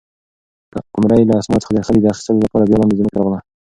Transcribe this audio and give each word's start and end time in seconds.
قمرۍ 0.93 1.23
له 1.29 1.33
اسمانه 1.41 1.61
څخه 1.63 1.73
د 1.75 1.79
خلي 1.87 1.99
د 2.01 2.05
اخیستلو 2.13 2.43
لپاره 2.45 2.67
بیا 2.69 2.77
لاندې 2.79 2.97
ځمکې 2.99 3.13
ته 3.13 3.17
راغله. 3.19 3.39